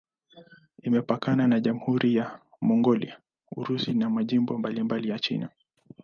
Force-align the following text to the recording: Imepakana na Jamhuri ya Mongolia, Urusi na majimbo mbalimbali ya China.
Imepakana 0.87 1.47
na 1.47 1.59
Jamhuri 1.59 2.15
ya 2.15 2.39
Mongolia, 2.61 3.19
Urusi 3.51 3.93
na 3.93 4.09
majimbo 4.09 4.57
mbalimbali 4.57 5.09
ya 5.09 5.19
China. 5.19 5.49